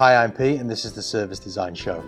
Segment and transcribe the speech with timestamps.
[0.00, 2.04] Hi, I'm Pete, and this is the Service Design Show.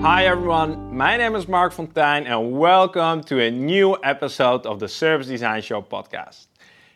[0.00, 4.88] Hi everyone, my name is Marc Fonteijn and welcome to a new episode of the
[4.88, 6.46] Service Design Show podcast.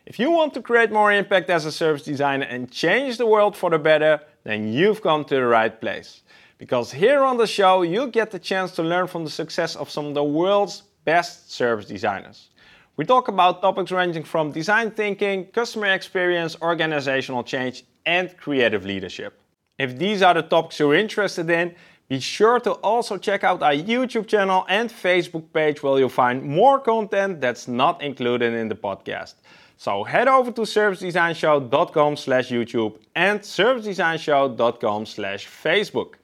[0.07, 3.55] If you want to create more impact as a service designer and change the world
[3.55, 6.23] for the better, then you've come to the right place.
[6.57, 9.91] Because here on the show, you get the chance to learn from the success of
[9.91, 12.49] some of the world's best service designers.
[12.97, 19.39] We talk about topics ranging from design thinking, customer experience, organizational change, and creative leadership.
[19.77, 21.75] If these are the topics you're interested in,
[22.09, 26.41] be sure to also check out our YouTube channel and Facebook page where you'll find
[26.41, 29.35] more content that's not included in the podcast.
[29.75, 36.15] So head over to servicedesignshow.com slash YouTube and servicedesignshow.com slash Facebook.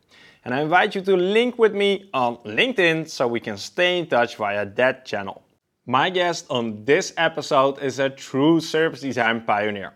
[0.43, 4.07] And I invite you to link with me on LinkedIn so we can stay in
[4.07, 5.42] touch via that channel.
[5.85, 9.91] My guest on this episode is a true service design pioneer.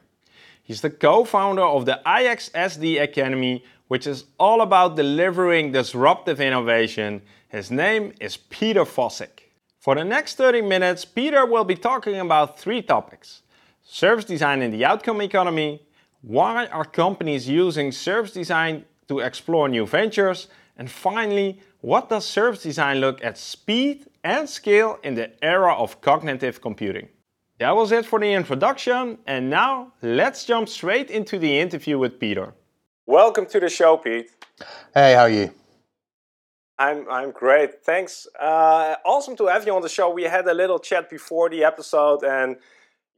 [0.62, 7.22] He's the co-founder of the IXSD Academy, which is all about delivering disruptive innovation.
[7.48, 9.48] His name is Peter Fossick.
[9.80, 13.44] For the next 30 minutes, Peter will be talking about three topics.
[13.82, 15.88] Service design in the outcome economy,
[16.22, 20.48] why are companies using service design to explore new ventures,
[20.78, 26.02] and finally, what does service design look at speed and scale in the era of
[26.02, 27.10] cognitive computing?
[27.60, 32.20] That was it for the introduction, and now let's jump straight into the interview with
[32.20, 32.54] Peter.
[33.08, 34.30] Welcome to the show, Pete.
[34.94, 35.52] Hey, how are you?
[36.78, 38.28] I'm I'm great, thanks.
[38.40, 40.12] Uh, awesome to have you on the show.
[40.12, 42.58] We had a little chat before the episode, and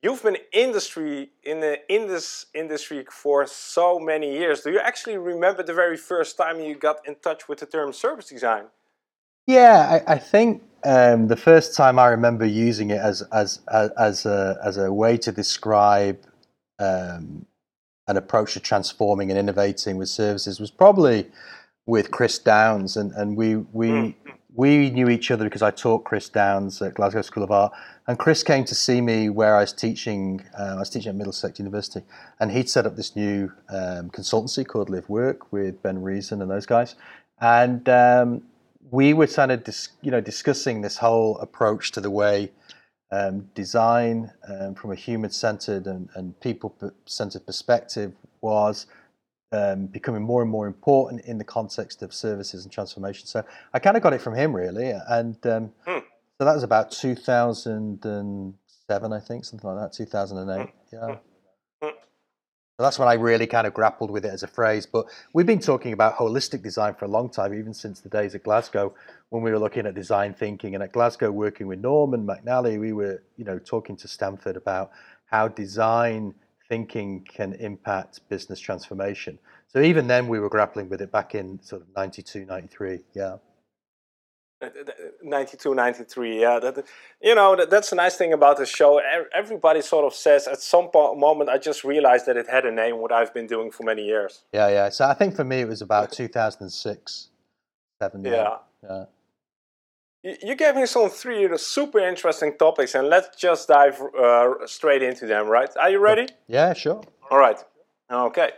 [0.02, 4.62] you've been industry in the in this industry for so many years.
[4.62, 7.92] Do you actually remember the very first time you got in touch with the term
[7.92, 8.66] service design?
[9.50, 13.90] Yeah, I, I think um, the first time I remember using it as as as,
[13.98, 16.20] as a as a way to describe
[16.78, 17.48] um,
[18.08, 21.26] an approach to transforming and innovating with services was probably
[21.88, 24.16] with Chris Downs, and, and we we mm.
[24.54, 27.74] we knew each other because I taught Chris Downs at Glasgow School of Art,
[28.06, 30.46] and Chris came to see me where I was teaching.
[30.60, 32.06] Uh, I was teaching at Middlesex University,
[32.40, 36.52] and he'd set up this new um, consultancy called Live Work with Ben Reason and
[36.52, 36.94] those guys,
[37.42, 38.44] and um,
[38.92, 42.52] we were kind of dis- you know discussing this whole approach to the way
[43.12, 48.86] um, design um, from a human centered and, and people centered perspective was
[49.52, 53.26] um, becoming more and more important in the context of services and transformation.
[53.26, 54.94] So I kind of got it from him, really.
[55.08, 55.98] And um, hmm.
[56.38, 60.62] so that was about 2007, I think, something like that, 2008.
[60.62, 60.68] Hmm.
[60.94, 61.16] Yeah.
[61.82, 61.94] So
[62.84, 64.86] that's when I really kind of grappled with it as a phrase.
[64.86, 68.36] But we've been talking about holistic design for a long time, even since the days
[68.36, 68.94] of Glasgow
[69.30, 70.76] when we were looking at design thinking.
[70.76, 74.92] And at Glasgow, working with Norman McNally, we were, you know, talking to Stanford about
[75.26, 76.34] how design
[76.70, 79.40] thinking can impact business transformation.
[79.68, 83.00] So even then, we were grappling with it back in sort of 92, 93.
[83.14, 83.38] Yeah.
[85.24, 86.86] 92 93 yeah that,
[87.22, 89.02] you know that, that's the nice thing about the show.
[89.34, 92.98] Everybody sort of says at some moment i just realized that it had a name
[92.98, 94.44] what i've been doing for many years.
[94.54, 97.30] Yeah yeah so i think for me it was about 2006
[98.02, 98.58] 7 yeah.
[98.84, 99.06] yeah
[100.24, 105.26] you gave me some three super interesting topics and let's just dive uh, straight into
[105.26, 105.70] them right?
[105.80, 106.28] Are you ready?
[106.48, 107.02] Yeah sure.
[107.32, 107.64] All right.
[108.12, 108.52] Okay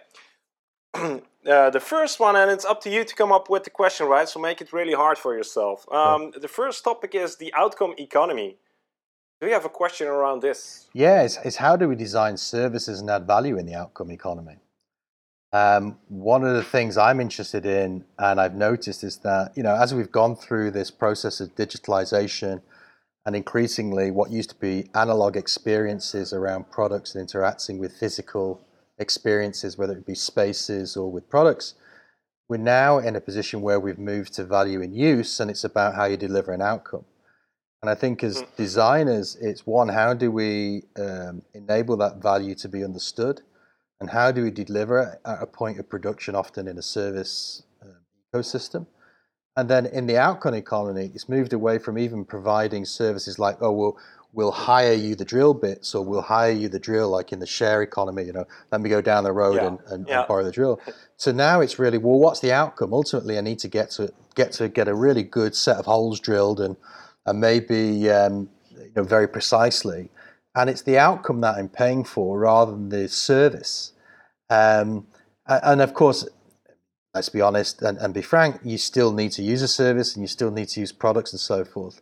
[0.93, 4.07] uh, the first one, and it's up to you to come up with the question,
[4.07, 4.27] right?
[4.27, 5.85] So make it really hard for yourself.
[5.91, 8.57] Um, The first topic is the outcome economy.
[9.39, 10.87] Do you have a question around this?
[10.93, 14.57] Yeah, it's, it's how do we design services and add value in the outcome economy?
[15.53, 19.75] Um, one of the things I'm interested in, and I've noticed, is that you know
[19.75, 22.61] as we've gone through this process of digitalization,
[23.25, 28.61] and increasingly what used to be analog experiences around products and interacting with physical
[29.01, 31.73] experiences, whether it be spaces or with products,
[32.47, 35.95] we're now in a position where we've moved to value in use and it's about
[35.95, 37.05] how you deliver an outcome.
[37.81, 38.55] And I think as mm.
[38.55, 43.41] designers, it's one, how do we um, enable that value to be understood?
[43.99, 47.63] And how do we deliver it at a point of production, often in a service
[47.81, 47.87] uh,
[48.33, 48.85] ecosystem?
[49.55, 53.71] And then in the outcome economy, it's moved away from even providing services like, oh,
[53.71, 53.97] well,
[54.33, 57.47] we'll hire you the drill bits or we'll hire you the drill like in the
[57.47, 59.67] share economy you know let me go down the road yeah.
[59.67, 60.19] and, and, yeah.
[60.19, 60.79] and, borrow the drill.
[61.17, 62.93] So now it's really well what's the outcome?
[62.93, 66.19] Ultimately i need to get to get to get a really good set of holes
[66.19, 66.77] drilled and
[67.25, 70.09] and maybe um, you know very precisely.
[70.55, 73.93] And it's the outcome that i'm paying for rather than the service.
[74.49, 75.07] Um,
[75.47, 76.27] and of course
[77.13, 80.23] let's be honest and, and be frank you still need to use a service and
[80.23, 82.01] you still need to use products and so forth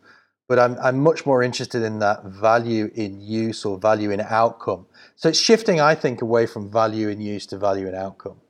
[0.50, 4.84] but I'm, I'm much more interested in that value in use or value in outcome.
[5.14, 8.40] So it's shifting, I think, away from value in use to value in outcome.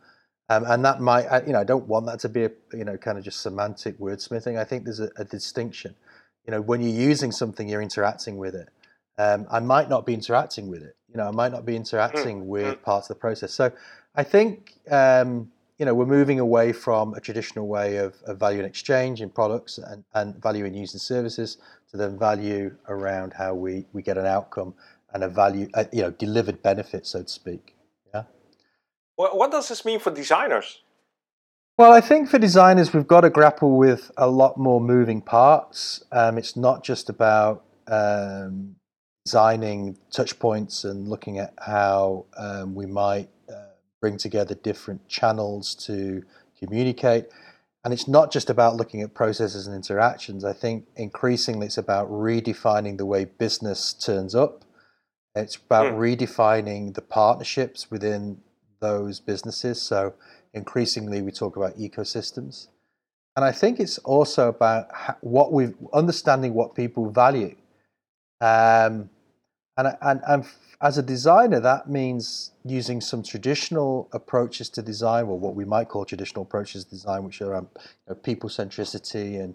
[0.49, 2.97] Um, and that might, you know, I don't want that to be a, you know,
[2.97, 4.59] kind of just semantic wordsmithing.
[4.59, 5.95] I think there's a, a distinction.
[6.47, 8.71] You know, when you're using something, you're interacting with it.
[9.19, 10.97] Um, I might not be interacting with it.
[11.11, 12.83] You know, I might not be interacting mm, with mm.
[12.83, 13.53] parts of the process.
[13.53, 13.73] So
[14.15, 18.59] I think, um, you know, we're moving away from a traditional way of, of value
[18.59, 21.57] and exchange in products and, and value in use and services
[21.91, 24.75] to then value around how we, we get an outcome
[25.15, 27.77] and a value, uh, you know, delivered benefit, so to speak.
[28.13, 28.25] Yeah.
[29.17, 30.83] Well, what does this mean for designers?
[31.79, 36.05] Well, I think for designers, we've got to grapple with a lot more moving parts.
[36.13, 38.77] Um, it's not just about um,
[39.25, 43.31] designing touch points and looking at how um, we might
[44.01, 46.23] bring together different channels to
[46.59, 47.27] communicate.
[47.85, 50.45] And it's not just about looking at processes and interactions.
[50.45, 54.65] I think increasingly it's about redefining the way business turns up.
[55.35, 55.99] It's about mm.
[55.99, 58.41] redefining the partnerships within
[58.81, 59.81] those businesses.
[59.81, 60.15] So
[60.53, 62.69] increasingly, we talk about ecosystems,
[63.37, 64.89] and I think it's also about
[65.21, 67.55] what we understanding what people value.
[68.41, 69.11] Um,
[69.87, 70.45] and, and, and
[70.83, 75.89] as a designer, that means using some traditional approaches to design, or what we might
[75.89, 79.55] call traditional approaches to design, which are um, you know, people centricity and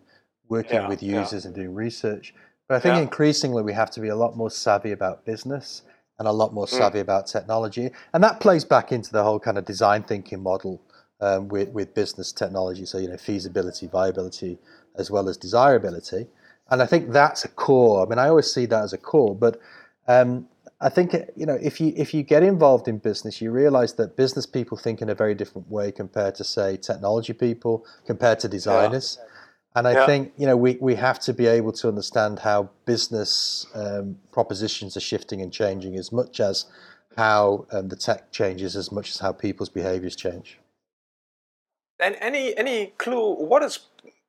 [0.49, 1.47] working yeah, with users yeah.
[1.47, 2.33] and doing research.
[2.67, 3.01] But I think yeah.
[3.01, 5.83] increasingly we have to be a lot more savvy about business
[6.19, 6.75] and a lot more hmm.
[6.75, 7.01] savvy mm.
[7.01, 7.89] about technology.
[8.13, 10.81] And that plays back into the whole kind of design thinking model
[11.19, 12.85] um, with, with business technology.
[12.85, 14.57] So, you know, feasibility, viability,
[14.97, 16.27] as well as desirability.
[16.69, 18.05] And I think that's a core.
[18.05, 19.59] I mean, I always see that as a core, but
[20.07, 20.47] um,
[20.81, 24.17] I think you know if you if you get involved in business, you realize that
[24.17, 28.47] business people think in a very different way compared to say technology people, compared to
[28.47, 29.17] designers.
[29.19, 29.29] Yeah.
[29.77, 30.05] And I yeah.
[30.05, 34.97] think you know we, we have to be able to understand how business um, propositions
[34.97, 36.65] are shifting and changing as much as
[37.17, 40.59] how um, the tech changes, as much as how people's behaviors change.
[41.99, 43.79] And any any clue what is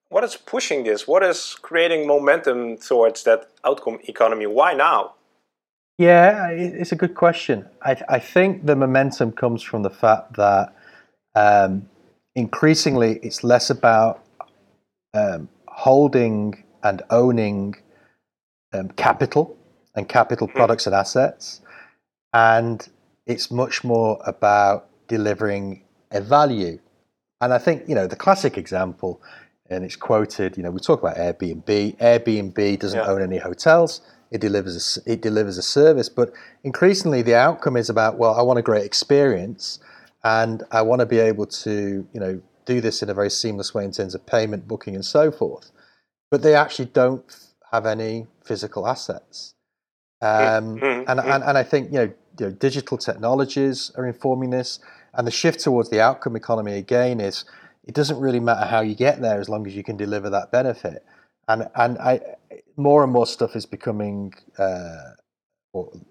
[0.08, 1.08] what is pushing this?
[1.08, 4.46] What is creating momentum towards that outcome economy?
[4.46, 5.14] Why now?
[5.98, 7.66] Yeah, it's a good question.
[7.82, 10.74] I, I think the momentum comes from the fact that
[11.34, 11.88] um,
[12.34, 14.22] increasingly it's less about
[15.14, 17.76] um, holding and owning
[18.74, 19.56] um, capital
[19.94, 20.52] and capital hmm.
[20.52, 21.62] products and assets.
[22.34, 22.86] And
[23.26, 26.78] it's much more about delivering a value.
[27.40, 29.22] And I think, you know, the classic example,
[29.70, 31.96] and it's quoted, you know, we talk about Airbnb.
[31.96, 33.06] Airbnb doesn't yeah.
[33.10, 34.02] own any hotels.
[34.30, 36.32] It delivers a, it delivers a service, but
[36.64, 39.78] increasingly the outcome is about well, I want a great experience,
[40.24, 43.72] and I want to be able to you know do this in a very seamless
[43.72, 45.70] way in terms of payment, booking, and so forth.
[46.30, 47.24] But they actually don't
[47.70, 49.54] have any physical assets.
[50.22, 51.08] Um, mm-hmm.
[51.08, 54.80] and, and, and I think you know, you know, digital technologies are informing this,
[55.14, 57.44] and the shift towards the outcome economy again is
[57.84, 60.50] it doesn't really matter how you get there as long as you can deliver that
[60.50, 61.04] benefit.
[61.48, 62.20] And and I
[62.76, 65.12] more and more stuff is becoming uh,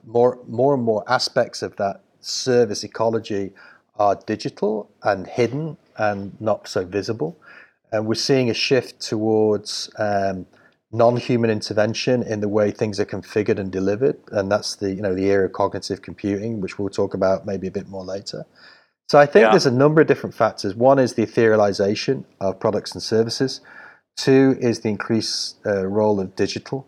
[0.05, 3.53] more more and more aspects of that service ecology
[3.97, 7.37] are digital and hidden and not so visible.
[7.91, 10.47] And we're seeing a shift towards um,
[10.91, 15.13] non-human intervention in the way things are configured and delivered, and that's the you know
[15.13, 18.45] the era of cognitive computing, which we'll talk about maybe a bit more later.
[19.07, 19.51] So I think yeah.
[19.51, 20.73] there's a number of different factors.
[20.73, 23.61] One is the etherealization of products and services.
[24.15, 26.87] Two is the increased uh, role of digital.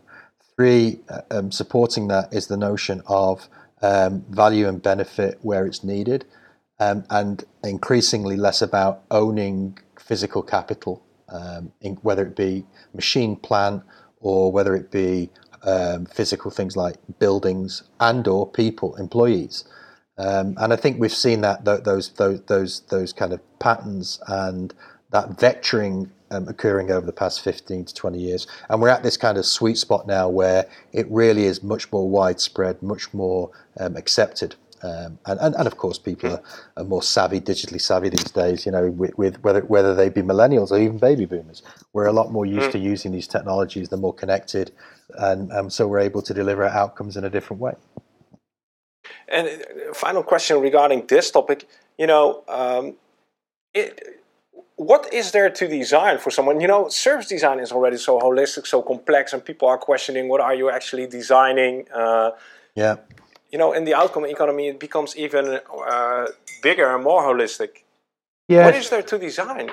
[0.55, 3.47] Three, uh, um, supporting that is the notion of
[3.81, 6.25] um, value and benefit where it's needed
[6.79, 13.83] um, and increasingly less about owning physical capital, um, in, whether it be machine plant
[14.19, 15.29] or whether it be
[15.63, 19.65] um, physical things like buildings and or people, employees.
[20.17, 24.19] Um, and I think we've seen that th- those, those those those kind of patterns
[24.27, 24.73] and
[25.11, 28.47] that vectoring um, occurring over the past 15 to 20 years.
[28.69, 32.09] And we're at this kind of sweet spot now where it really is much more
[32.09, 34.55] widespread, much more um, accepted.
[34.83, 36.41] Um, and, and, and, of course, people are,
[36.77, 38.63] are, more savvy, digitally savvy these days.
[38.63, 42.13] You know, with, with, whether whether they be millennials or even baby boomers, we're a
[42.13, 42.73] lot more used mm.
[42.73, 43.89] to using these technologies.
[43.89, 44.71] They're more connected,
[45.17, 47.73] and um, so we're able to deliver outcomes in a different way.
[49.27, 51.67] And uh, final question regarding this topic.
[51.97, 52.97] You know, um,
[53.73, 54.21] it,
[54.75, 56.61] what is there to design for someone?
[56.61, 60.41] You know, service design is already so holistic, so complex, and people are questioning what
[60.41, 61.85] are you actually designing.
[61.93, 62.31] Uh,
[62.75, 62.97] yeah
[63.51, 66.25] you know, in the outcome economy, it becomes even uh,
[66.61, 67.83] bigger and more holistic.
[68.47, 68.65] Yeah.
[68.65, 69.71] What is there to design?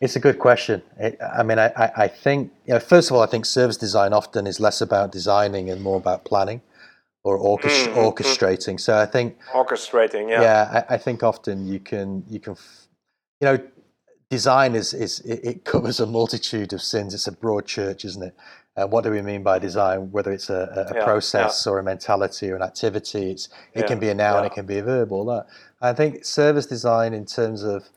[0.00, 0.82] It's a good question.
[0.98, 3.76] It, I mean, I, I, I think, you know, first of all, I think service
[3.76, 6.60] design often is less about designing and more about planning
[7.24, 7.98] or mm-hmm.
[7.98, 8.78] orchestrating.
[8.78, 10.84] So I think orchestrating, yeah, yeah.
[10.88, 12.56] I, I, think often you can you can,
[13.40, 13.58] you know,
[14.30, 17.14] design is is it, covers a multitude of sins.
[17.14, 18.34] It's a broad church, isn't it?
[18.76, 20.10] Uh, what do we mean by design?
[20.12, 21.72] Whether it's a, a yeah, process yeah.
[21.72, 24.66] or a mentality or an activity, it's it yeah, can be a noun, it can
[24.66, 25.46] be a verb, all that.
[25.80, 27.88] I think service design, in terms of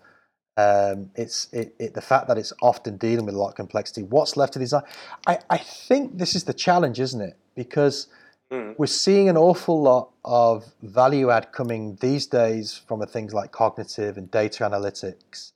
[0.57, 4.03] um, it's it, it, the fact that it's often dealing with a lot of complexity.
[4.03, 4.83] What's left to design?
[5.25, 7.37] I, I think this is the challenge, isn't it?
[7.55, 8.07] Because
[8.51, 8.75] mm.
[8.77, 14.17] we're seeing an awful lot of value add coming these days from things like cognitive
[14.17, 15.53] and data analytics.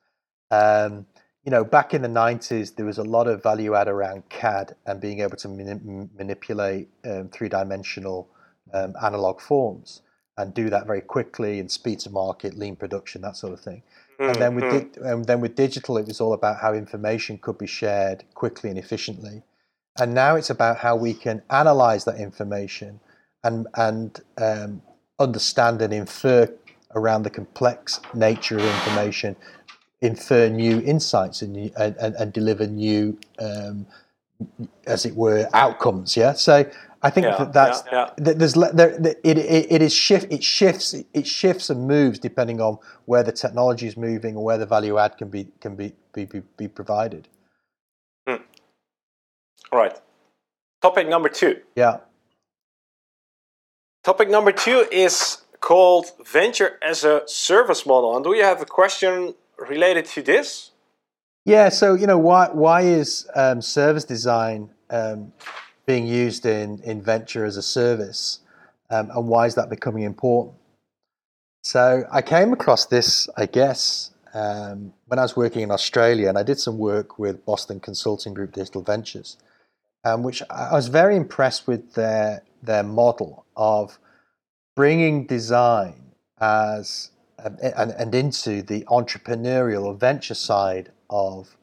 [0.54, 1.06] Um,
[1.46, 4.76] you know, back in the 90s, there was a lot of value add around CAD
[4.86, 8.30] and being able to mani- manipulate um, three dimensional
[8.74, 10.02] um, analog forms
[10.38, 13.84] and do that very quickly and speed to market, lean production, that sort of thing.
[14.20, 14.30] Mm-hmm.
[14.30, 17.58] And then with di- and then with digital, it was all about how information could
[17.58, 19.44] be shared quickly and efficiently.
[20.00, 23.00] And now it's about how we can analyze that information
[23.44, 24.82] and and um,
[25.20, 26.50] understand and infer
[26.96, 29.36] around the complex nature of information,
[30.04, 33.88] infer new insights and and, and, deliver new, um,
[34.86, 36.18] as it were, outcomes.
[36.18, 36.34] Yeah.
[36.34, 36.70] So
[37.02, 38.34] I think yeah, that that's yeah, yeah.
[38.34, 38.92] there's there,
[39.24, 43.32] it, it, it is shift it shifts it shifts and moves depending on where the
[43.32, 46.68] technology is moving or where the value add can be can be be, be, be
[46.68, 47.28] provided.
[48.28, 48.44] Hmm.
[49.72, 49.98] All right.
[50.82, 51.62] Topic number two.
[51.76, 52.00] Yeah.
[54.04, 58.16] Topic number two is called venture as a service model.
[58.16, 60.72] And do you have a question related to this?
[61.46, 61.70] Yeah.
[61.70, 65.34] So you know why why is um, service design um,
[65.86, 68.40] being used in, in venture as a service
[68.90, 70.56] um, and why is that becoming important?
[71.64, 76.38] So I came across this, I guess, um, when I was working in Australia and
[76.38, 79.38] I did some work with Boston Consulting Group Digital Ventures,
[80.04, 83.98] um, which I was very impressed with their, their model of
[84.76, 87.12] bringing design as
[87.44, 91.56] um, and, and into the entrepreneurial or venture side of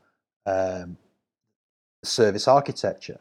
[0.46, 0.96] um,
[2.02, 3.20] service architecture.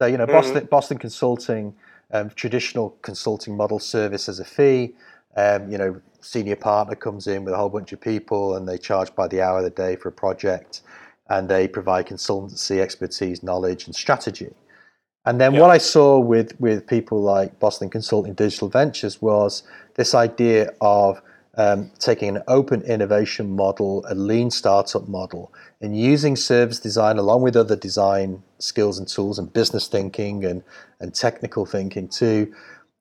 [0.00, 0.32] So you know, mm-hmm.
[0.32, 1.74] Boston Boston Consulting,
[2.12, 4.94] um, traditional consulting model service as a fee.
[5.36, 8.78] Um, you know, senior partner comes in with a whole bunch of people, and they
[8.78, 10.82] charge by the hour of the day for a project,
[11.28, 14.52] and they provide consultancy, expertise, knowledge, and strategy.
[15.26, 15.60] And then yeah.
[15.60, 19.62] what I saw with with people like Boston Consulting Digital Ventures was
[19.96, 21.20] this idea of
[21.60, 25.52] um, taking an open innovation model, a lean startup model,
[25.82, 30.62] and using service design along with other design skills and tools and business thinking and,
[31.00, 32.50] and technical thinking to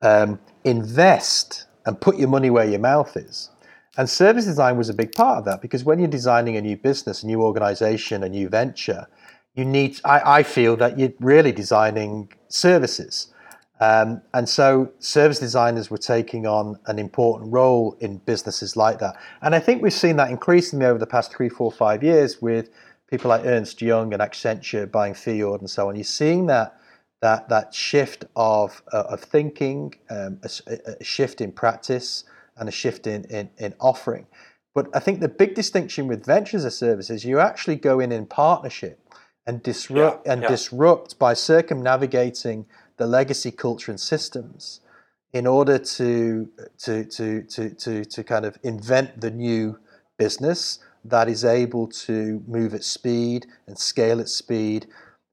[0.01, 3.49] um, invest and put your money where your mouth is.
[3.97, 6.75] And service design was a big part of that because when you're designing a new
[6.75, 9.07] business, a new organization, a new venture,
[9.55, 13.33] you need, I, I feel that you're really designing services.
[13.81, 19.15] Um, and so service designers were taking on an important role in businesses like that.
[19.41, 22.69] And I think we've seen that increasingly over the past three, four, five years with
[23.09, 25.95] people like Ernst Young and Accenture buying Fjord and so on.
[25.95, 26.75] You're seeing that
[27.21, 32.23] that that shift of uh, of thinking, um, a, a, shift in practice,
[32.57, 34.25] and a shift in, in in offering.
[34.73, 38.25] But I think the big distinction with ventures as services, you actually go in in
[38.25, 38.99] partnership
[39.45, 40.47] and disrupt yeah, and yeah.
[40.47, 42.65] disrupt by circumnavigating
[42.99, 44.81] the legacy culture and systems
[45.33, 49.79] in order to, to, to, to, to, to kind of invent the new
[50.17, 54.85] business that is able to move at speed and scale at speed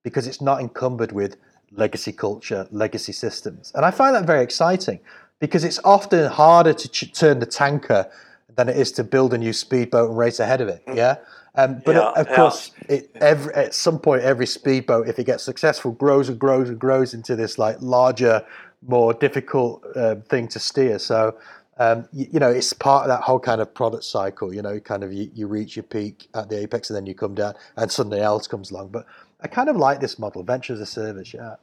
[0.05, 1.37] because it's not encumbered with
[1.73, 3.73] legacy culture, legacy systems.
[3.75, 5.01] And I find that very exciting
[5.41, 8.09] because it's often harder to ch- turn the tanker
[8.55, 10.87] than it is to build a new speedboat and race ahead of it.
[10.87, 10.97] Mm.
[10.97, 11.17] Yeah.
[11.57, 12.97] Um, but yeah, of course, yeah.
[12.97, 16.79] it, every, at some point, every speedboat, if it gets successful, grows and grows and
[16.79, 18.45] grows into this like larger,
[18.87, 20.99] more difficult uh, thing to steer.
[20.99, 21.37] So,
[21.79, 24.53] um, you, you, know, it's part of that whole kind of product cycle.
[24.53, 27.15] You know, kind of you, you reach your peak at the apex and then you
[27.15, 28.89] come down, and something else comes along.
[28.89, 29.07] But
[29.41, 31.33] I kind of like this model, venture as a service.
[31.33, 31.57] Yeah.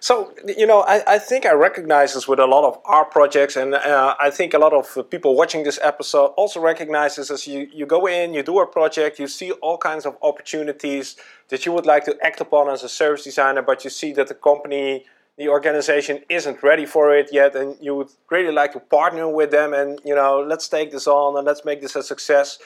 [0.00, 3.56] So, you know, I, I think I recognize this with a lot of our projects,
[3.56, 7.46] and uh, I think a lot of people watching this episode also recognize this as
[7.46, 11.16] you, you go in, you do a project, you see all kinds of opportunities
[11.48, 14.28] that you would like to act upon as a service designer, but you see that
[14.28, 15.04] the company,
[15.38, 19.50] the organization isn't ready for it yet, and you would really like to partner with
[19.50, 22.58] them and, you know, let's take this on and let's make this a success.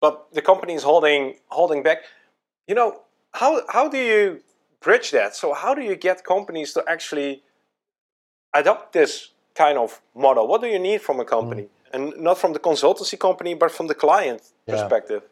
[0.00, 1.98] But the company is holding holding back.
[2.68, 3.00] You know,
[3.32, 4.40] how, how do you
[4.84, 5.34] bridge that.
[5.34, 7.42] So how do you get companies to actually
[8.54, 10.46] adopt this kind of model?
[10.46, 11.62] What do you need from a company?
[11.62, 11.68] Mm.
[11.94, 14.74] And not from the consultancy company, but from the client yeah.
[14.74, 15.22] perspective.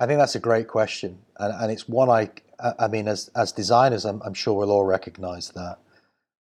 [0.00, 2.30] I think that's a great question, and, and it's one I,
[2.78, 5.78] I mean, as as designers, I'm, I'm sure we'll all recognise that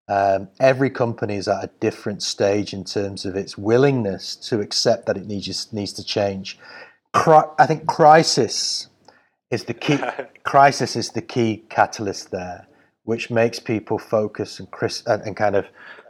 [0.08, 5.06] um, every company is at a different stage in terms of its willingness to accept
[5.06, 6.58] that it needs needs to change.
[7.12, 8.88] Cri- I think crisis
[9.50, 9.98] is the key.
[10.44, 12.66] crisis is the key catalyst there,
[13.04, 14.68] which makes people focus and,
[15.06, 15.66] and, and kind of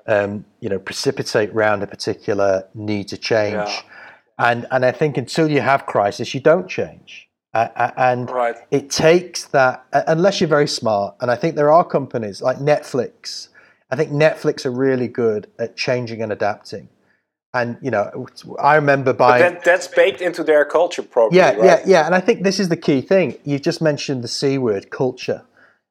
[0.06, 3.54] um, you know precipitate around a particular need to change.
[3.54, 3.82] Yeah.
[4.38, 7.28] And and I think until you have crisis, you don't change.
[7.54, 8.56] Uh, and right.
[8.70, 11.16] it takes that unless you're very smart.
[11.22, 13.48] And I think there are companies like Netflix.
[13.90, 16.90] I think Netflix are really good at changing and adapting.
[17.56, 18.26] And you know,
[18.60, 19.42] I remember buying.
[19.42, 21.38] That, that's baked into their culture, probably.
[21.38, 21.64] Yeah, right?
[21.64, 22.06] yeah, yeah.
[22.06, 23.38] And I think this is the key thing.
[23.44, 25.42] You just mentioned the c word, culture,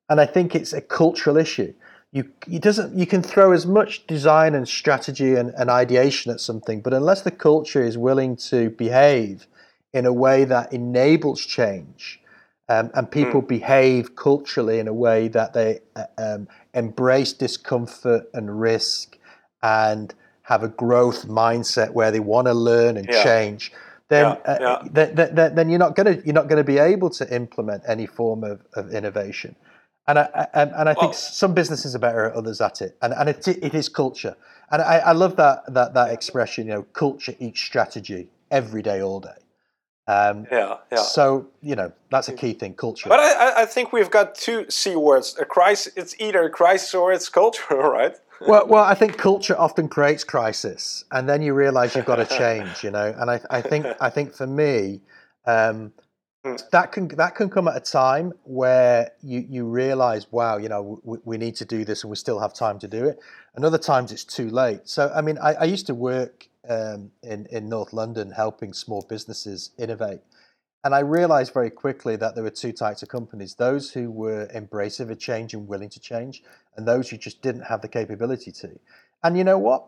[0.08, 1.74] and I think it's a cultural issue.
[2.12, 2.96] You, it doesn't.
[2.96, 7.24] You can throw as much design and strategy and, and ideation at something, but unless
[7.24, 9.48] the culture is willing to behave
[9.92, 12.20] in a way that enables change
[12.70, 13.48] um, and people mm.
[13.48, 19.18] behave culturally in a way that they uh, um, embrace discomfort and risk
[19.64, 20.14] and
[20.46, 23.24] have a growth mindset where they want to learn and yeah.
[23.24, 23.72] change
[24.08, 24.88] then yeah, uh.
[24.92, 27.82] Then, then, then, you're not going to you're not going to be able to implement
[27.88, 29.56] any form of, of innovation
[30.08, 32.96] and I, and, and I think well, some businesses are better, at others at it,
[33.02, 34.36] and and it, it is culture,
[34.72, 36.68] and I, I love that that that expression.
[36.68, 39.30] You know, culture eats strategy every day, all day.
[40.08, 40.98] Um, yeah, yeah.
[41.00, 43.10] So you know that's a key thing, culture.
[43.10, 45.36] But I, I think we've got two c words.
[45.40, 45.92] A crisis.
[45.96, 48.16] It's either a crisis or it's culture, right?
[48.42, 52.26] Well, well, I think culture often creates crisis, and then you realize you've got to
[52.26, 52.84] change.
[52.84, 55.02] You know, and I, I think I think for me.
[55.48, 55.94] Um,
[56.44, 56.56] hmm.
[56.72, 61.00] that can that can come at a time where you you realize wow you know
[61.04, 63.20] we, we, need to do this and we still have time to do it
[63.54, 67.12] and other times it's too late so i mean i, I used to work um,
[67.24, 70.22] in, in North London helping small businesses innovate.
[70.86, 74.48] And I realized very quickly that there were two types of companies those who were
[74.56, 76.44] embracive of change and willing to change,
[76.78, 78.70] and those who just didn't have the capability to.
[79.24, 79.84] And you know what?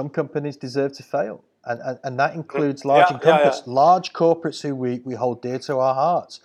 [0.00, 1.44] Some companies deserve to fail.
[1.66, 3.60] And, and, and that mm, includes large yeah, yeah, yeah.
[3.66, 6.40] large corporates who we, we hold dear to our hearts.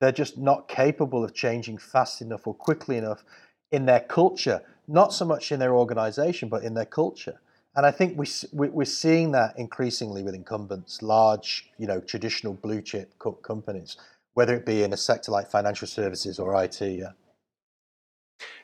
[0.00, 3.22] They're just not capable of changing fast enough or quickly enough
[3.70, 7.40] in their culture, not so much in their organization, but in their culture.
[7.76, 12.82] And I think we, we're seeing that increasingly with incumbents, large, you know, traditional blue
[12.82, 13.96] chip companies,
[14.34, 16.80] whether it be in a sector like financial services or IT.
[16.80, 17.12] Yeah.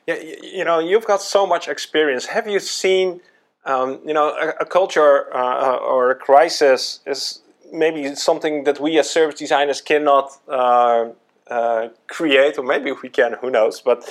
[0.07, 2.25] Yeah, you know, you've got so much experience.
[2.25, 3.21] Have you seen,
[3.65, 7.41] um, you know, a, a culture uh, or a crisis is
[7.71, 11.09] maybe something that we as service designers cannot uh,
[11.49, 13.81] uh, create, or maybe we can, who knows?
[13.81, 14.09] But,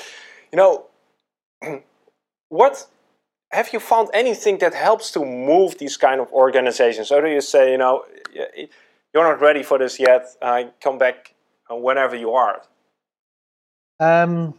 [0.53, 0.87] you know,
[2.49, 2.87] what
[3.51, 7.11] have you found anything that helps to move these kind of organizations?
[7.11, 8.05] Or do you say, you know,
[9.15, 11.35] you're not ready for this yet, uh, come back
[11.71, 12.63] whenever you are?
[13.99, 14.55] Um,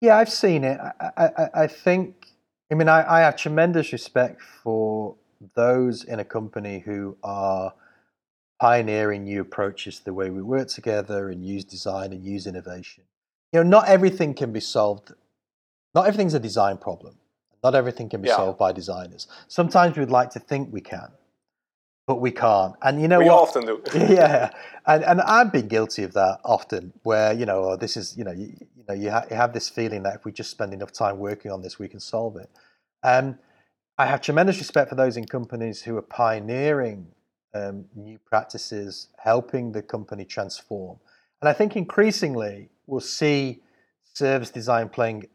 [0.00, 0.78] yeah, I've seen it.
[0.80, 2.28] I, I, I think,
[2.70, 5.16] I mean, I, I have tremendous respect for
[5.54, 7.74] those in a company who are
[8.60, 13.04] pioneering new approaches to the way we work together and use design and use innovation.
[13.52, 15.12] You know, not everything can be solved.
[15.94, 17.18] Not everything's a design problem.
[17.66, 18.36] Not everything can be yeah.
[18.36, 19.26] solved by designers.
[19.48, 21.08] Sometimes we'd like to think we can,
[22.06, 22.76] but we can't.
[22.80, 23.42] And you know we what?
[23.42, 23.82] often do.
[23.94, 24.50] yeah,
[24.86, 26.92] and and I've been guilty of that often.
[27.02, 29.52] Where you know, oh, this is you know, you, you know, you, ha- you, have
[29.52, 32.36] this feeling that if we just spend enough time working on this, we can solve
[32.36, 32.48] it.
[33.02, 33.36] Um,
[33.98, 37.08] I have tremendous respect for those in companies who are pioneering
[37.52, 40.98] um, new practices, helping the company transform.
[41.42, 43.60] And I think increasingly we'll see
[44.14, 45.26] service design playing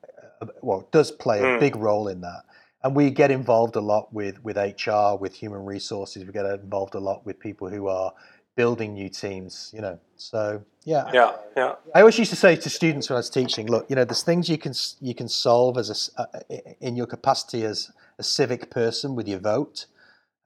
[0.62, 1.60] well, does play a mm.
[1.60, 2.44] big role in that.
[2.84, 6.26] And we get involved a lot with, with HR, with human resources.
[6.26, 8.12] We get involved a lot with people who are
[8.56, 10.00] building new teams, you know.
[10.16, 11.76] So yeah, yeah, yeah.
[11.96, 14.24] I always used to say to students when I was teaching, look, you know, there's
[14.24, 16.40] things you can you can solve as a uh,
[16.80, 19.86] in your capacity as a civic person with your vote,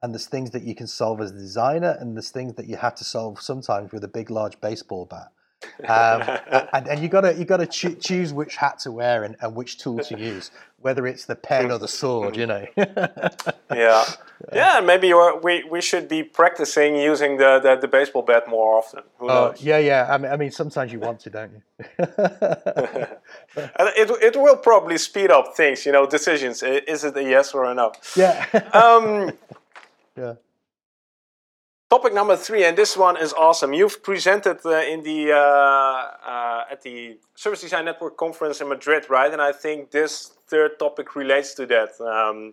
[0.02, 2.76] and there's things that you can solve as a designer, and there's things that you
[2.76, 5.28] have to solve sometimes with a big, large baseball bat.
[5.80, 6.22] Um,
[6.72, 9.36] and, and you got to you got to cho- choose which hat to wear and,
[9.40, 12.36] and which tool to use, whether it's the pen or the sword.
[12.36, 12.66] You know.
[13.70, 14.04] yeah,
[14.52, 14.80] yeah.
[14.80, 19.02] Maybe we we should be practicing using the, the, the baseball bat more often.
[19.18, 19.62] Who oh, knows?
[19.62, 20.06] Yeah, yeah.
[20.08, 21.62] I mean, I mean, sometimes you want to, don't you?
[21.98, 25.86] and it it will probably speed up things.
[25.86, 26.62] You know, decisions.
[26.62, 27.92] Is it a yes or a no?
[28.16, 28.46] Yeah.
[28.72, 29.32] um,
[30.16, 30.34] yeah.
[31.96, 33.72] Topic number three, and this one is awesome.
[33.72, 39.06] You've presented uh, in the uh, uh, at the Service Design Network conference in Madrid,
[39.08, 39.32] right?
[39.32, 41.98] And I think this third topic relates to that.
[41.98, 42.52] Um,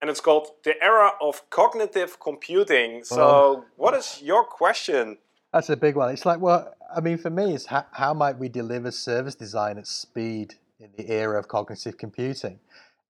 [0.00, 3.04] and it's called the era of cognitive computing.
[3.04, 3.64] So, oh.
[3.76, 5.18] what is your question
[5.52, 6.10] That's a big one.
[6.10, 9.76] It's like, well, I mean, for me, it's how, how might we deliver service design
[9.76, 12.58] at speed in the era of cognitive computing?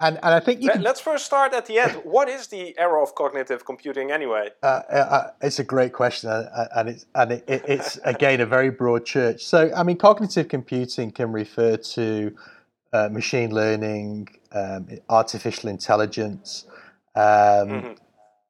[0.02, 1.92] And, and I think you Let, can, let's first start at the end.
[2.02, 4.48] what is the era of cognitive computing anyway?
[4.60, 8.46] Uh, uh, uh it's a great question, uh, and it's and it, it's again a
[8.46, 9.44] very broad church.
[9.44, 12.34] So, I mean, cognitive computing can refer to
[12.92, 16.66] uh, machine learning, um, artificial intelligence,
[17.14, 17.92] um, mm-hmm.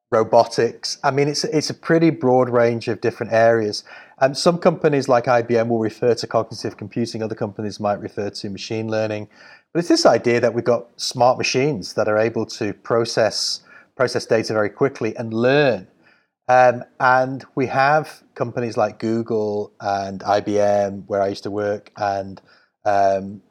[0.09, 0.97] robotics.
[1.03, 3.83] I mean, it's it's a pretty broad range of different areas.
[4.23, 7.21] Um, some companies like IBM will refer to cognitive computing.
[7.21, 9.27] Other companies might refer to machine learning.
[9.73, 13.63] But it's this idea that we've got smart machines that are able to process
[13.97, 15.87] process data very quickly and learn.
[16.47, 22.41] Um, and we have companies like Google and IBM, where I used to work, and
[22.85, 23.41] um,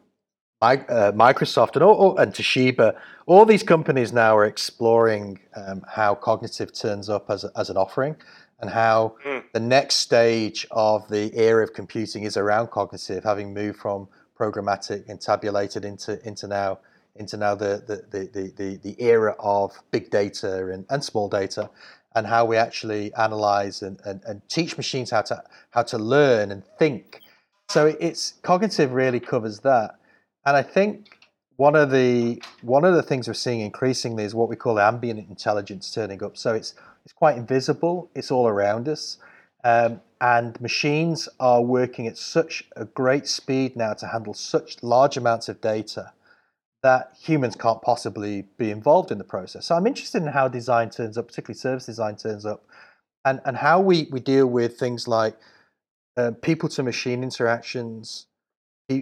[0.62, 2.96] uh, Microsoft and, all, and Toshiba.
[3.26, 8.16] All these companies now are exploring um, how cognitive turns up as, as an offering
[8.62, 9.42] and how mm.
[9.52, 15.08] the next stage of the era of computing is around cognitive, having moved from programmatic
[15.08, 16.78] and tabulated into into now
[17.16, 21.68] into now the the, the, the, the era of big data and, and small data
[22.14, 26.50] and how we actually analyze and, and, and teach machines how to how to learn
[26.50, 27.20] and think.
[27.68, 29.96] So it's cognitive really covers that.
[30.44, 31.18] And I think
[31.56, 35.28] one of the one of the things we're seeing increasingly is what we call ambient
[35.28, 36.36] intelligence turning up.
[36.36, 39.18] So it's it's quite invisible, it's all around us.
[39.64, 45.16] Um, and machines are working at such a great speed now to handle such large
[45.16, 46.12] amounts of data
[46.82, 49.66] that humans can't possibly be involved in the process.
[49.66, 52.64] So I'm interested in how design turns up, particularly service design turns up,
[53.24, 55.36] and, and how we, we deal with things like
[56.16, 58.26] uh, people to machine interactions.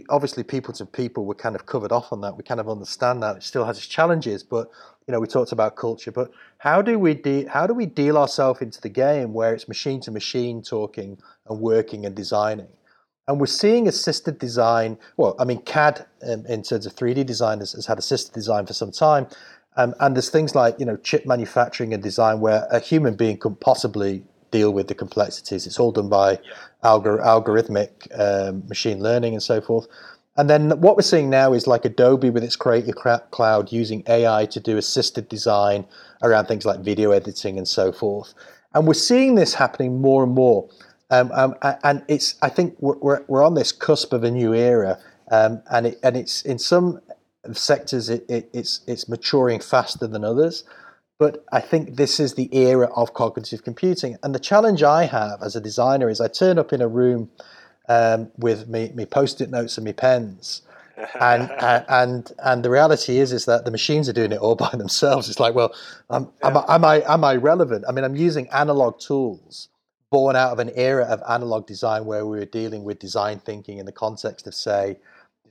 [0.09, 2.37] Obviously, people to people, we're kind of covered off on that.
[2.37, 3.37] We kind of understand that.
[3.37, 4.71] It still has its challenges, but
[5.07, 8.17] you know, we talked about culture, but how do we de- how do we deal
[8.17, 12.69] ourselves into the game where it's machine to machine talking and working and designing?
[13.27, 14.99] And we're seeing assisted design.
[15.17, 18.67] Well, I mean, CAD um, in terms of 3D design has, has had assisted design
[18.67, 19.27] for some time,
[19.77, 23.37] um, and there's things like you know chip manufacturing and design where a human being
[23.37, 25.67] couldn't possibly deal with the complexities.
[25.67, 26.39] It's all done by
[26.85, 29.87] algor- algorithmic um, machine learning and so forth.
[30.37, 32.95] And then what we're seeing now is like Adobe with its Creative
[33.31, 35.85] Cloud using AI to do assisted design
[36.23, 38.33] around things like video editing and so forth.
[38.75, 40.69] And we're seeing this happening more and more.
[41.11, 44.97] Um, um, and it's I think we're, we're on this cusp of a new era,
[45.33, 47.01] um, and it, and it's in some
[47.53, 50.63] sectors it, it, it's it's maturing faster than others.
[51.21, 54.17] But I think this is the era of cognitive computing.
[54.23, 57.29] And the challenge I have as a designer is I turn up in a room
[57.91, 60.63] um, with me, me post-it notes and me pens.
[61.21, 64.71] and, and and the reality is is that the machines are doing it all by
[64.73, 65.29] themselves.
[65.29, 65.75] It's like, well,
[66.09, 66.49] um, yeah.
[66.49, 67.85] am, I, am I am I relevant?
[67.87, 69.69] I mean, I'm using analog tools
[70.11, 73.77] born out of an era of analog design where we were dealing with design thinking
[73.77, 74.99] in the context of, say,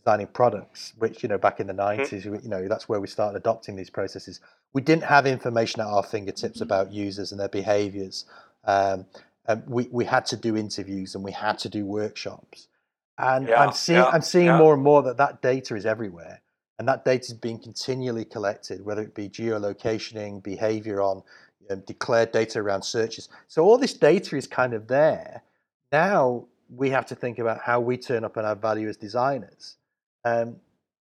[0.03, 0.93] designing products.
[0.97, 2.35] Which you know, back in the '90s, mm-hmm.
[2.43, 4.39] you know, that's where we started adopting these processes.
[4.73, 6.63] We didn't have information at our fingertips mm-hmm.
[6.63, 8.25] about users and their behaviors.
[8.65, 9.05] Um,
[9.47, 12.67] um, we, we had to do interviews and we had to do workshops.
[13.17, 14.57] And yeah, I'm seeing, yeah, I'm seeing yeah.
[14.57, 16.41] more and more that that data is everywhere.
[16.77, 21.23] And that data is being continually collected, whether it be geolocationing, behavior on
[21.69, 23.27] um, declared data around searches.
[23.47, 25.41] So all this data is kind of there.
[25.91, 29.75] Now we have to think about how we turn up and add value as designers.
[30.29, 30.55] Um,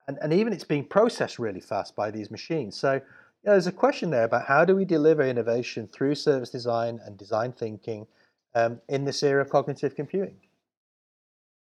[0.07, 2.77] and, and even it's being processed really fast by these machines.
[2.77, 3.01] So you
[3.45, 7.17] know, there's a question there about how do we deliver innovation through service design and
[7.17, 8.07] design thinking
[8.55, 10.37] um, in this era of cognitive computing?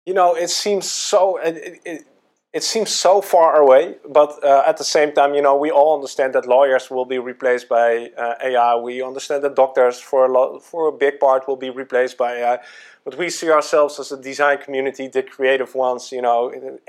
[0.06, 1.38] You know, it seems so.
[1.38, 2.06] It, it,
[2.54, 5.94] it seems so far away, but uh, at the same time, you know, we all
[5.94, 8.76] understand that lawyers will be replaced by uh, AI.
[8.78, 12.38] We understand that doctors, for a lot, for a big part, will be replaced by
[12.38, 12.60] AI.
[13.08, 16.12] But we see ourselves as a design community, the creative ones.
[16.12, 16.40] You know,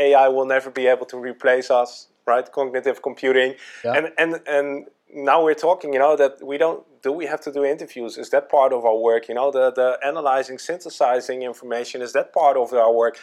[0.00, 2.50] AI will never be able to replace us, right?
[2.50, 3.54] Cognitive computing,
[3.84, 3.92] yeah.
[3.92, 7.52] and and and now we're talking, you know, that we don't do we have to
[7.52, 8.18] do interviews?
[8.18, 9.28] Is that part of our work?
[9.28, 13.16] You know, the the analyzing, synthesizing information is that part of our work?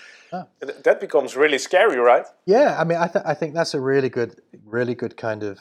[0.85, 2.25] That becomes really scary, right?
[2.45, 5.59] Yeah, I mean, I, th- I think that's a really good, really good kind of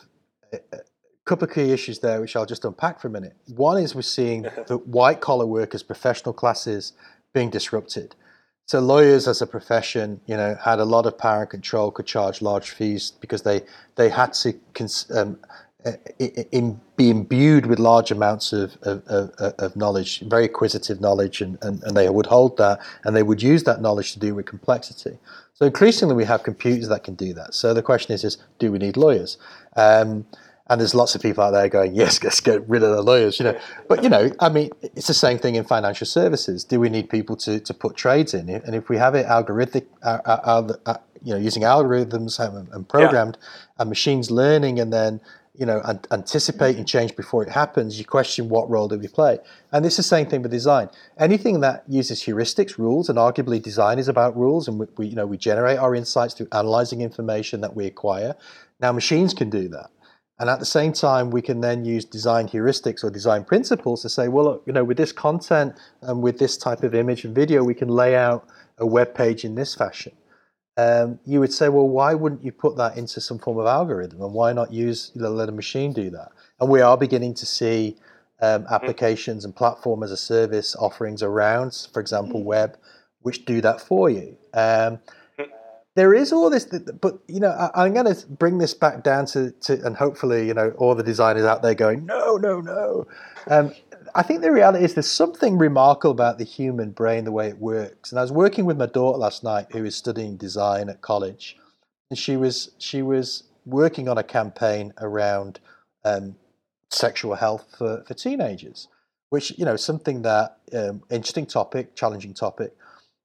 [0.53, 0.77] uh, uh
[1.25, 3.35] couple of key issues there, which I'll just unpack for a minute.
[3.47, 6.93] One is we're seeing the white collar workers, professional classes
[7.35, 8.15] being disrupted.
[8.67, 12.07] So lawyers as a profession, you know, had a lot of power and control, could
[12.07, 13.61] charge large fees because they
[13.97, 15.39] they had to cons- um,
[16.19, 21.59] in, be imbued with large amounts of, of, of, of knowledge, very acquisitive knowledge, and,
[21.63, 24.47] and, and, they would hold that and they would use that knowledge to deal with
[24.47, 25.19] complexity.
[25.53, 27.55] So increasingly, we have computers that can do that.
[27.55, 29.37] So the question is, is do we need lawyers?
[29.77, 30.25] Um,
[30.69, 33.39] And there's lots of people out there going, yes, let's get rid of the lawyers,
[33.39, 33.59] you know.
[33.87, 36.65] But, you know, I mean, it's the same thing in financial services.
[36.65, 38.49] Do we need people to, to put trades in?
[38.49, 42.39] And if we have it algorithmic, uh, uh, uh, you know, using algorithms
[42.73, 43.75] and, programmed yeah.
[43.81, 45.21] and machines learning and then,
[45.55, 49.39] you know, an- anticipating change before it happens, you question what role do we play?
[49.71, 50.89] And it's the same thing with design.
[51.19, 55.15] Anything that uses heuristics, rules, and arguably design is about rules, and we, we you
[55.15, 58.35] know, we generate our insights through analyzing information that we acquire.
[58.81, 59.91] Now, machines can do that.
[60.39, 64.09] And at the same time, we can then use design heuristics or design principles to
[64.09, 67.35] say, well, look, you know, with this content and with this type of image and
[67.35, 70.13] video, we can lay out a web page in this fashion.
[70.77, 74.21] Um, you would say, well, why wouldn't you put that into some form of algorithm,
[74.23, 76.33] and why not use let a machine do that?
[76.61, 77.97] And we are beginning to see
[78.41, 82.45] um, applications and platform as a service offerings around, for example, mm.
[82.45, 82.77] web,
[83.23, 84.37] which do that for you.
[84.53, 84.99] Um,
[85.97, 89.27] there is all this, but you know, I, am going to bring this back down
[89.27, 93.07] to, to, and hopefully, you know, all the designers out there going, no, no, no.
[93.49, 93.73] Um,
[94.15, 97.59] I think the reality is there's something remarkable about the human brain, the way it
[97.59, 98.11] works.
[98.11, 101.57] And I was working with my daughter last night, who is studying design at college,
[102.11, 105.61] and she was she was working on a campaign around
[106.05, 106.37] um,
[106.91, 108.89] sexual health for, for teenagers,
[109.31, 112.77] which you know something that um, interesting topic, challenging topic.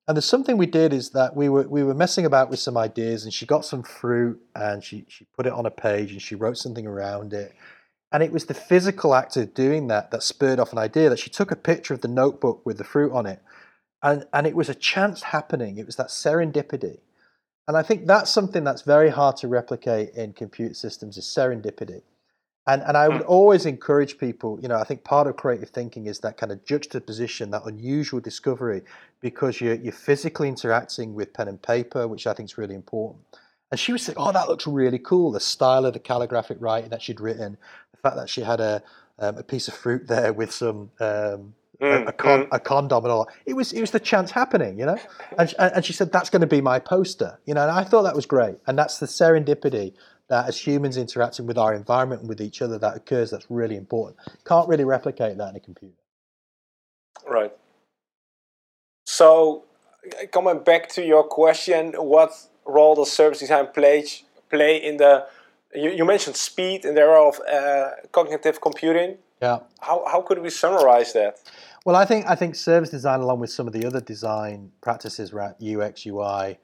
[0.09, 2.75] And there's something we did is that we were we were messing about with some
[2.75, 6.19] ideas, and she got some fruit and she she put it on a page and
[6.19, 7.53] she wrote something around it.
[8.11, 11.19] And it was the physical act of doing that that spurred off an idea that
[11.19, 13.39] she took a picture of the notebook with the fruit on it.
[14.01, 15.77] And, and it was a chance happening.
[15.77, 17.01] It was that serendipity.
[17.67, 22.01] And I think that's something that's very hard to replicate in computer systems is serendipity.
[22.67, 23.27] And, and I would hmm.
[23.27, 26.63] always encourage people, you know, I think part of creative thinking is that kind of
[26.65, 28.83] juxtaposition, that unusual discovery,
[29.21, 33.23] because you're, you're physically interacting with pen and paper, which I think is really important.
[33.71, 35.31] And she was saying, oh, that looks really cool.
[35.31, 37.57] The style of the calligraphic writing that she'd written,
[37.91, 38.83] the fact that she had a,
[39.19, 42.47] um, a piece of fruit there with some um, mm, a, con, mm.
[42.51, 43.29] a, condom and all.
[43.45, 44.97] It was it was the chance happening, you know.
[45.37, 47.61] And and she said that's going to be my poster, you know.
[47.61, 48.55] And I thought that was great.
[48.65, 49.93] And that's the serendipity
[50.29, 53.75] that as humans interacting with our environment and with each other that occurs that's really
[53.75, 54.17] important.
[54.45, 55.95] Can't really replicate that in a computer.
[57.27, 57.51] Right.
[59.05, 59.65] So
[60.31, 62.31] coming back to your question what
[62.65, 64.05] role does service design play
[64.49, 65.25] play in the
[65.75, 69.17] you, you mentioned speed and there of uh, cognitive computing.
[69.39, 69.59] Yeah.
[69.81, 71.39] How, how could we summarize that?
[71.85, 75.31] Well i think i think service design along with some of the other design practices
[75.33, 76.57] around ux ui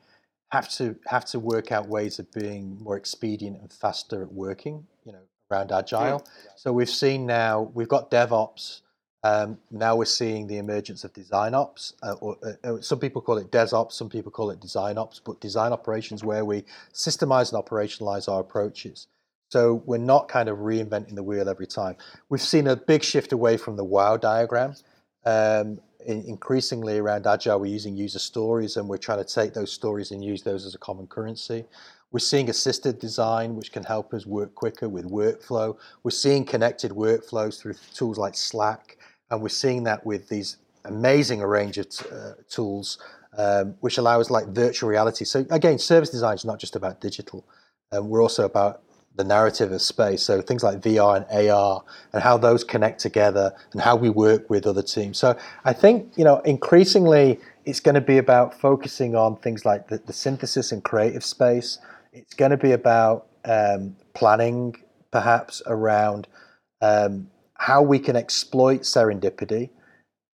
[0.52, 4.86] have to have to work out ways of being more expedient and faster at working.
[5.06, 6.24] You know, around agile.
[6.26, 6.52] Yeah.
[6.56, 8.82] So we've seen now we've got DevOps.
[9.24, 11.94] Um, now we're seeing the emergence of design ops.
[12.04, 15.20] Uh, or, uh, uh some people call it DevOps, some people call it design ops,
[15.20, 19.08] but design operations where we systemize and operationalize our approaches.
[19.50, 21.96] So we're not kind of reinventing the wheel every time.
[22.30, 24.76] We've seen a big shift away from the wow diagram.
[25.26, 30.12] Um, increasingly around agile we're using user stories and we're trying to take those stories
[30.12, 31.66] and use those as a common currency.
[32.12, 35.78] We're seeing assisted design which can help us work quicker with workflow.
[36.04, 38.98] We're seeing connected workflows through tools like slack
[39.32, 43.00] and we're seeing that with these amazing range of uh, tools
[43.38, 45.26] um, which allow us like virtual reality.
[45.26, 47.46] So again service design is not just about digital.
[47.92, 48.84] Um, we're also about
[49.16, 50.24] the narrative of space.
[50.24, 54.50] So things like VR and AR and how those connect together and how we work
[54.50, 55.18] with other teams.
[55.18, 59.88] So I think, you know, increasingly it's going to be about focusing on things like
[59.88, 61.80] the, the synthesis and creative space.
[62.14, 64.76] It's going to be about um, planning,
[65.12, 66.28] perhaps, around
[66.82, 69.70] um, how we can exploit serendipity.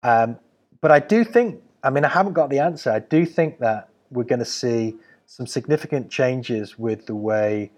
[0.04, 0.40] Um,
[0.82, 2.92] but I do think, I mean, I haven't got the answer.
[2.92, 4.96] I do think that we're going to see
[5.28, 7.72] some significant changes with the way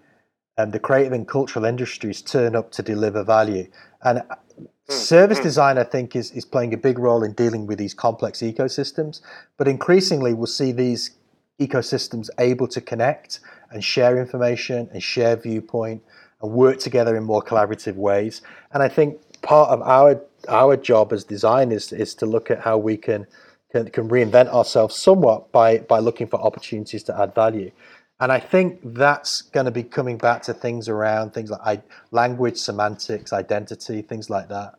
[0.58, 3.68] um, the creative and cultural industries turn up to deliver value.
[4.02, 4.22] And
[4.56, 4.64] hmm.
[4.88, 5.44] service hmm.
[5.44, 9.20] design, I think, is, is playing a big role in dealing with these complex ecosystems.
[9.56, 11.12] But increasingly, we'll see these
[11.60, 13.40] ecosystems able to connect
[13.70, 16.02] and share information and share viewpoint
[16.42, 18.42] and work together in more collaborative ways.
[18.72, 22.76] And I think part of our our job as designers is to look at how
[22.76, 23.26] we can
[23.70, 27.70] can, can reinvent ourselves somewhat by by looking for opportunities to add value.
[28.20, 32.56] And I think that's going to be coming back to things around things like language,
[32.56, 34.74] semantics, identity, things like that.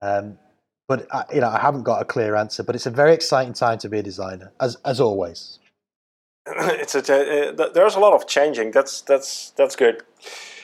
[0.00, 0.38] Um,
[0.86, 2.62] but I, you know, I haven't got a clear answer.
[2.62, 5.58] But it's a very exciting time to be a designer, as as always.
[6.46, 8.70] it's a, uh, there's a lot of changing.
[8.70, 10.02] That's that's that's good.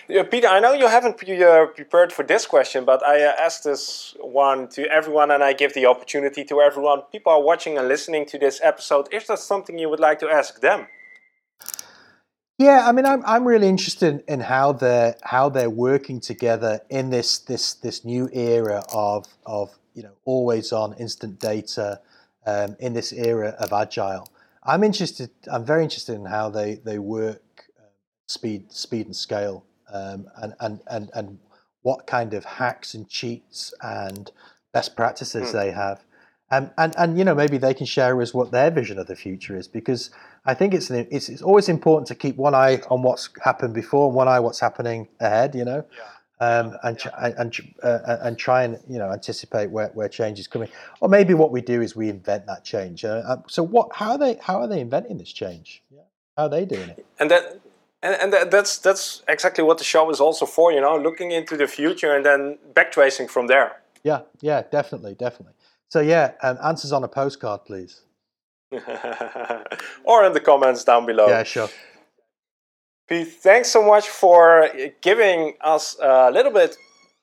[0.09, 3.33] Uh, Peter, I know you haven't pre- uh, prepared for this question, but I uh,
[3.39, 7.03] asked this one to everyone, and I give the opportunity to everyone.
[7.11, 9.09] People are watching and listening to this episode.
[9.13, 10.87] Is there something you would like to ask them?
[12.59, 17.11] Yeah, I mean, I'm I'm really interested in how they're how they're working together in
[17.11, 22.01] this this this new era of of you know always on instant data
[22.47, 24.29] um, in this era of agile.
[24.63, 25.31] I'm interested.
[25.51, 27.43] I'm very interested in how they they work
[27.79, 27.87] uh,
[28.29, 31.39] speed speed and scale um, and and and and
[31.83, 34.31] what kind of hacks and cheats and
[34.73, 35.53] best practices mm.
[35.53, 36.05] they have.
[36.51, 39.07] Um, and and you know maybe they can share with us what their vision of
[39.07, 40.11] the future is because
[40.45, 43.73] I think it's, an, it's it's always important to keep one eye on what's happened
[43.73, 45.55] before and one eye what's happening ahead.
[45.55, 45.87] You know,
[46.41, 46.59] yeah.
[46.59, 47.01] um, and
[47.39, 50.69] and uh, and try and you know anticipate where, where change is coming.
[51.01, 53.07] Or maybe what we do is we invent that change.
[53.07, 53.89] Uh, um, so what?
[53.95, 54.35] How are they?
[54.35, 55.83] How are they inventing this change?
[55.91, 56.03] Yeah.
[56.37, 57.07] How are they doing it?
[57.19, 57.61] And that.
[58.03, 61.57] And, and that's that's exactly what the show is also for, you know, looking into
[61.57, 63.81] the future and then backtracing from there.
[64.03, 65.55] Yeah, yeah, definitely, definitely.
[65.89, 68.03] So yeah, um, answers on a postcard, please.
[70.05, 71.29] or in the comments down below.
[71.29, 71.69] Yeah, sure.
[73.09, 74.69] Pete, thanks so much for
[75.03, 76.77] giving us a little bit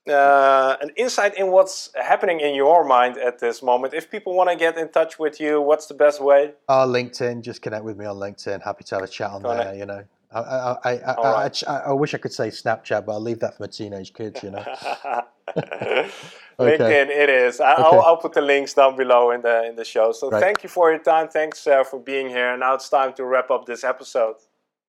[0.10, 3.94] uh, an insight in what's happening in your mind at this moment.
[3.94, 6.54] If people want to get in touch with you, what's the best way?
[6.68, 7.42] Uh, LinkedIn.
[7.42, 8.64] Just connect with me on LinkedIn.
[8.64, 9.76] Happy to have a chat on there.
[9.76, 11.64] You know, I I, I, I, right.
[11.68, 14.42] I, wish I could say Snapchat, but I'll leave that for my teenage kids.
[14.44, 14.66] You know.
[16.60, 16.78] okay.
[16.78, 17.60] LinkedIn, it is.
[17.60, 18.02] I, will.
[18.02, 20.12] I'll put the links down below in the in the show.
[20.12, 20.42] So right.
[20.42, 21.28] thank you for your time.
[21.28, 22.56] Thanks uh, for being here.
[22.58, 24.36] Now it's time to wrap up this episode.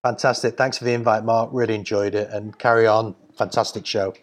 [0.02, 0.56] Fantastic.
[0.56, 1.50] Thanks for the invite, Marc.
[1.52, 3.14] Really enjoyed it, and carry on.
[3.36, 4.14] Fantastic show.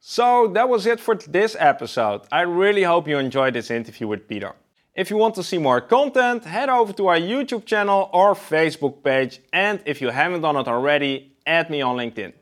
[0.00, 2.22] So that was it for this episode.
[2.30, 4.54] I really hope you enjoyed this interview with Peter.
[4.94, 9.02] If you want to see more content, head over to our YouTube channel or Facebook
[9.02, 9.40] page.
[9.52, 12.32] And if you haven't done it already, add me on LinkedIn.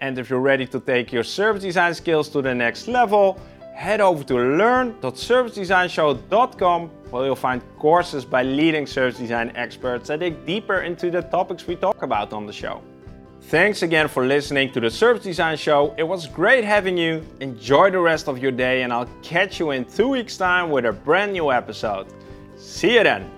[0.00, 3.38] And if you're ready to take your service design skills to the next level,
[3.78, 10.44] head over to learn.servicedesignshow.com where you'll find courses by leading service design experts that dig
[10.44, 12.82] deeper into the topics we talk about on the show.
[13.42, 15.94] Thanks again for listening to the Service Design Show.
[15.96, 17.24] It was great having you.
[17.38, 20.84] Enjoy the rest of your day, and I'll catch you in two weeks' time with
[20.84, 22.08] a brand new episode.
[22.56, 23.37] See you then.